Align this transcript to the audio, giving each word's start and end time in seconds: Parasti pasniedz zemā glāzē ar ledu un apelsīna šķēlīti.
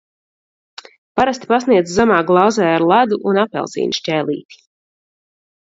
Parasti 1.21 1.49
pasniedz 1.51 1.93
zemā 1.99 2.17
glāzē 2.31 2.67
ar 2.79 2.87
ledu 2.95 3.21
un 3.33 3.39
apelsīna 3.45 4.01
šķēlīti. 4.01 4.63